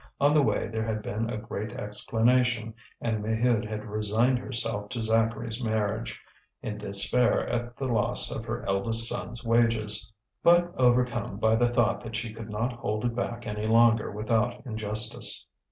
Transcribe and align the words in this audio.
On 0.19 0.33
the 0.33 0.41
way 0.41 0.67
there 0.67 0.81
had 0.83 1.03
been 1.03 1.29
a 1.29 1.37
great 1.37 1.73
explanation, 1.73 2.73
and 3.01 3.23
Maheude 3.23 3.65
had 3.69 3.85
resigned 3.85 4.39
herself 4.39 4.89
to 4.89 5.03
Zacharie's 5.03 5.61
marriage, 5.63 6.19
in 6.63 6.79
despair 6.79 7.47
at 7.47 7.77
the 7.77 7.85
loss 7.85 8.31
of 8.31 8.43
her 8.45 8.65
eldest 8.67 9.07
son's 9.07 9.43
wages, 9.43 10.11
but 10.41 10.73
overcome 10.75 11.37
by 11.37 11.53
the 11.55 11.67
thought 11.67 12.01
that 12.01 12.15
she 12.15 12.33
could 12.33 12.49
not 12.49 12.73
hold 12.73 13.05
it 13.05 13.13
back 13.13 13.45
any 13.45 13.67
longer 13.67 14.09
without 14.11 14.65
injustice. 14.65 15.45